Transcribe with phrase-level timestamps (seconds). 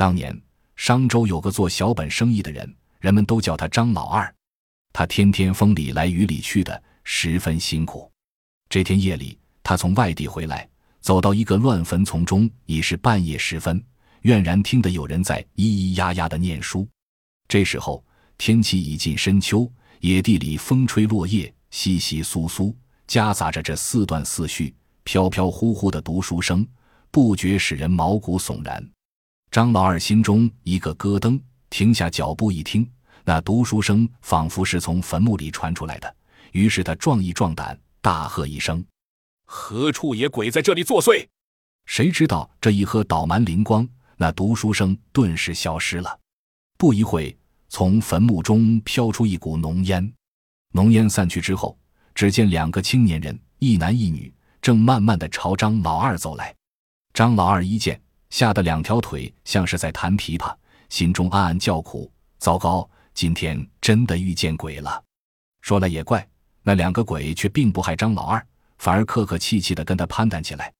[0.00, 0.34] 当年
[0.76, 4.34] 商州有个做小本生意的人，人们都叫他张老二。
[4.94, 8.10] 他天天风里来雨里去的，十分辛苦。
[8.70, 10.66] 这天夜里，他从外地回来，
[11.02, 13.84] 走到一个乱坟丛中，已是半夜时分，
[14.22, 16.88] 怨然听得有人在咿咿呀呀的念书。
[17.46, 18.02] 这时候
[18.38, 19.70] 天气已近深秋，
[20.00, 22.74] 野地里风吹落叶，稀稀疏疏，
[23.06, 24.74] 夹杂着这四断四续、
[25.04, 26.66] 飘飘忽忽的读书声，
[27.10, 28.82] 不觉使人毛骨悚然。
[29.50, 31.40] 张老二心中一个咯噔，
[31.70, 32.88] 停下脚步一听，
[33.24, 36.16] 那读书声仿佛是从坟墓里传出来的。
[36.52, 38.84] 于是他壮一壮胆，大喝一声
[39.46, 41.26] ：“何处野鬼在这里作祟？”
[41.86, 46.16] 谁知道这一喝倒蛮灵光，那读书声顿时消失了。
[46.78, 47.36] 不一会，
[47.68, 50.12] 从坟墓中飘出一股浓烟。
[50.70, 51.76] 浓烟散去之后，
[52.14, 54.32] 只见两个青年人，一男一女，
[54.62, 56.54] 正慢慢的朝张老二走来。
[57.12, 58.00] 张老二一见。
[58.30, 60.54] 吓得两条腿像是在弹琵琶，
[60.88, 65.02] 心中暗暗叫苦：糟糕，今天真的遇见鬼了。
[65.60, 66.26] 说来也怪，
[66.62, 68.44] 那两个鬼却并不害张老二，
[68.78, 70.72] 反而客客气气的跟他攀谈起来。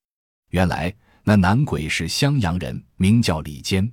[0.51, 3.93] 原来那男鬼是襄阳人，名叫李坚，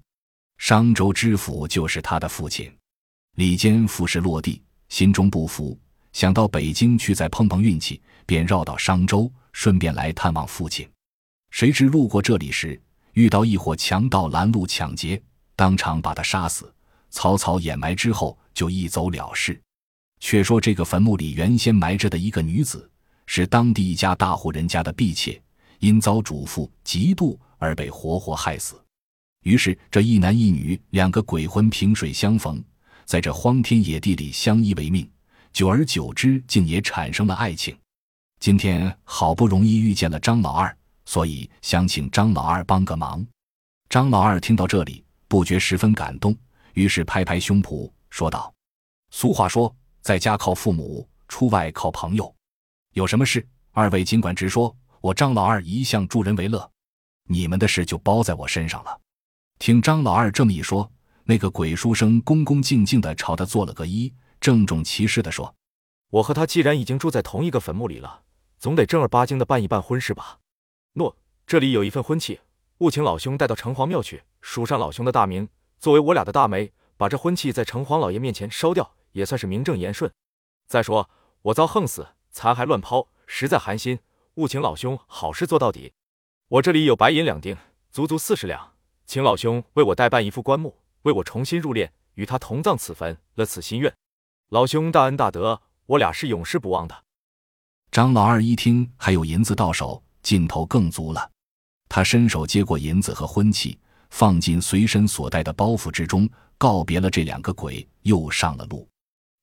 [0.58, 2.72] 商州知府就是他的父亲。
[3.36, 5.78] 李坚复试落地，心中不服，
[6.14, 10.88] 想到北京去再碰碰运气，便绕到商州，顺便来探望父亲。
[11.52, 12.80] 谁知路过这里时，
[13.18, 15.20] 遇到一伙强盗拦路抢劫，
[15.56, 16.72] 当场把他杀死，
[17.10, 19.60] 草草掩埋之后就一走了事。
[20.20, 22.88] 却说这个坟墓里原先埋着的一个女子，
[23.26, 25.42] 是当地一家大户人家的婢妾，
[25.80, 28.80] 因遭主妇嫉妒而被活活害死。
[29.42, 32.64] 于是这一男一女两个鬼魂萍水相逢，
[33.04, 35.10] 在这荒天野地里相依为命，
[35.52, 37.76] 久而久之竟也产生了爱情。
[38.40, 40.78] 今天好不容易遇见了张老二。
[41.08, 43.26] 所以想请张老二帮个忙。
[43.88, 46.36] 张老二听到这里，不觉十分感动，
[46.74, 48.54] 于是拍拍胸脯说道
[49.10, 52.32] ：“俗话说，在家靠父母，出外靠朋友。
[52.94, 54.76] 有什么事，二位尽管直说。
[55.00, 56.70] 我张老二一向助人为乐，
[57.30, 59.00] 你们的事就包在我身上了。”
[59.60, 60.92] 听张老二这么一说，
[61.24, 65.56] 那个鬼书生恭恭敬敬地朝他做了个揖，郑重其事地说
[66.12, 68.24] ：“我和他既然已经住在同一个坟墓里了，
[68.60, 70.40] 总得正儿八经地办一办婚事吧。”
[70.98, 71.16] 诺，
[71.46, 72.40] 这里有一份婚契，
[72.80, 75.48] 务请老兄带到城隍庙去，署上老兄的大名，
[75.78, 80.12] 作为我俩的大媒，把这婚契在城隍老爷面前烧掉，也算是名正言顺。
[80.66, 81.08] 再说
[81.44, 84.00] 我遭横死，残骸乱抛，实在寒心，
[84.36, 85.94] 务请老兄好事做到底。
[86.48, 87.56] 我这里有白银两锭，
[87.92, 88.74] 足足四十两，
[89.06, 93.94] 请老兄为我代办一副棺木，为我重新入殓，与他同葬此坟，了此心愿。
[94.50, 97.04] 老兄大恩大德，我俩是永世不忘的。
[97.92, 100.02] 张老二一听还有银子到手。
[100.28, 101.32] 劲头更足了，
[101.88, 103.80] 他伸手接过银子和婚契，
[104.10, 108.86] 放进随身所带的包袱之中，告别了这两个鬼，又上了路。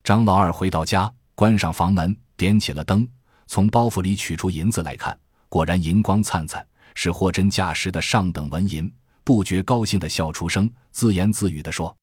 [0.03, 3.09] 张老二回到家，关上房门，点起了灯，
[3.47, 5.19] 从包袱里取出银子来看，
[5.49, 6.63] 果然银光灿灿，
[6.95, 8.95] 是货真价实的上等纹银，
[9.25, 11.97] 不觉高兴的笑出声，自言自语的说：“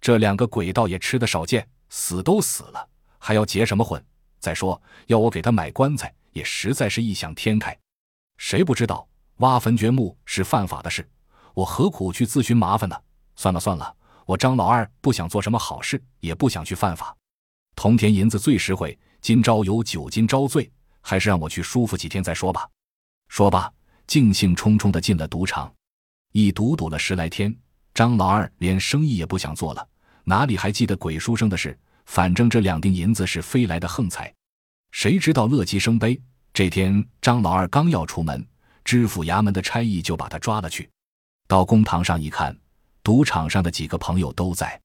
[0.00, 2.88] 这两个鬼倒也吃得少见，死都死了，
[3.18, 4.00] 还要结什么婚？
[4.38, 7.76] 再说要我给他买棺材，也实在是异想天开。”
[8.40, 9.06] 谁不知道
[9.36, 11.06] 挖坟掘墓是犯法的事？
[11.52, 12.96] 我何苦去自寻麻烦呢？
[13.36, 17.14] 算了算了，我张老二不想做什么好事，也不想去犯法。
[17.76, 22.66] 铜钱银子最实惠，今朝有酒今朝醉，还是让我去舒服几天再说吧。
[23.28, 23.70] 说罢，
[24.06, 25.70] 尽兴冲冲的进了赌场，
[26.32, 27.54] 一赌赌了十来天，
[27.92, 29.86] 张老二连生意也不想做了，
[30.24, 31.78] 哪里还记得鬼书生的事？
[32.06, 34.34] 反正这两锭银子是飞来的横财，
[34.92, 36.18] 谁知道乐极生悲。
[36.60, 38.46] 这天，张老二刚要出门，
[38.84, 40.86] 知府衙门的差役就把他抓了去。
[41.48, 42.54] 到公堂上一看，
[43.02, 44.78] 赌场上的几个朋友都在。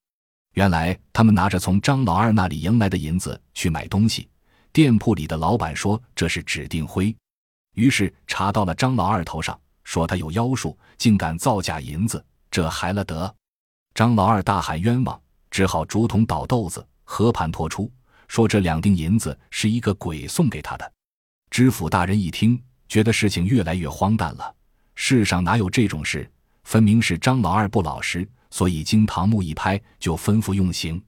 [0.54, 4.26] 原来他们拿着从张老二那里赢来的银子去买东西，
[4.72, 7.14] 店铺里的老板说这是指定灰，
[7.74, 13.34] 于是查到了张老二头上，说他有妖术，竟敢造假银子，这还了得！
[13.92, 17.92] 张老二大喊冤枉，只好竹筒倒豆子，和盘托出，
[18.28, 20.90] 说这两锭银子是一个鬼送给他的。
[21.56, 24.54] 知府大人一听，觉得事情越来越荒诞了。
[24.94, 26.30] 世上哪有这种事？
[26.64, 31.02] 分明是张老二不老实，所以经堂木一拍，就吩咐用刑。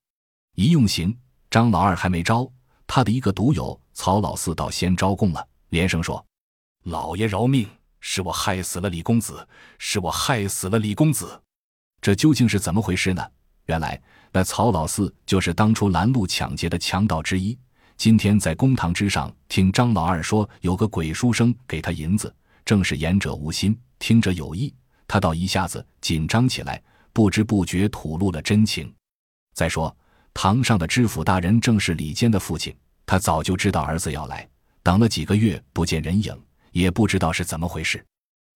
[0.55, 1.15] 一用刑，
[1.51, 2.51] 张老二还没招，
[2.87, 6.25] 他的一个赌友曹老四倒先招供了，连声说
[6.85, 7.69] ：“老爷饶命，
[8.01, 9.47] 是我害死了李公子，
[9.77, 11.43] 是我害死了李公子。”
[12.01, 13.23] 这究竟是怎么回事呢？
[13.67, 14.01] 原来
[14.33, 17.59] 那曹老四就是当初拦路抢劫的强盗之一。
[17.99, 22.33] 今天在公堂之上听张老二说，有个鬼书生给他银子，
[22.65, 24.73] 正是言者无心，听者有意。
[25.09, 26.81] 他倒一下子紧张起来，
[27.13, 28.95] 不知不觉吐露了真情。
[29.53, 29.95] 再说，
[30.33, 32.73] 堂上的知府大人正是李坚的父亲，
[33.05, 34.49] 他早就知道儿子要来，
[34.85, 36.33] 等了几个月不见人影，
[36.71, 38.07] 也不知道是怎么回事。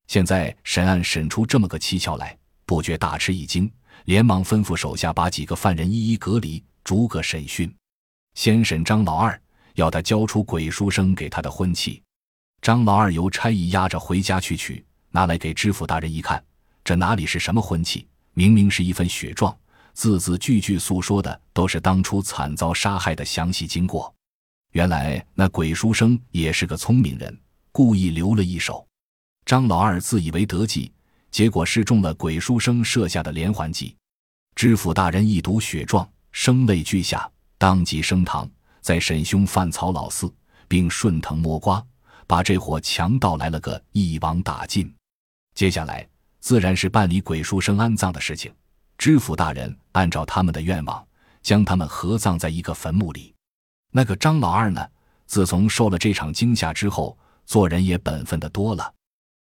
[0.07, 3.69] 现在审案审出这么个蹊跷来，不觉大吃一惊，
[4.05, 7.75] 连忙吩咐手下把几个犯人一一隔离，逐个审讯。
[8.35, 9.41] 先审张老二，
[9.75, 12.03] 要他交出鬼书生给他的婚契。
[12.61, 16.43] 张老二由差役押着回家去取，拿来给知府大人一看，
[16.85, 18.07] 这哪里是什么婚契？
[18.35, 19.55] 明明是一份血状，
[19.93, 24.13] 字字句句诉说的都是当初惨遭杀害的详细经过。
[24.73, 27.39] 原来那鬼书生也是个聪明人，
[27.73, 28.87] 故意留了一手。
[29.45, 30.91] 张老二自以为得计，
[31.31, 33.95] 结果是中了鬼书生设下的连环计。
[34.55, 37.29] 知府大人一读血状，声泪俱下，
[37.63, 38.51] 当即升堂，
[38.81, 40.29] 在审凶犯曹老四，
[40.67, 41.81] 并顺藤摸瓜。
[42.27, 44.93] 把这伙强盗来了个一网打尽，
[45.55, 46.05] 接下来
[46.41, 48.53] 自然是办理鬼书生安葬的事情。
[48.99, 51.07] 知府大人按照他们的愿望，
[51.41, 53.33] 将他们合葬在一个坟墓里。
[53.93, 54.85] 那个张老二呢，
[55.27, 57.17] 自从受了这场惊吓之后，
[57.47, 58.93] 做人也本分的多了。